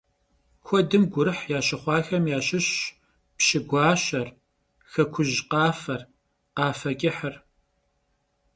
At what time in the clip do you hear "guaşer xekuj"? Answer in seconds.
3.69-5.31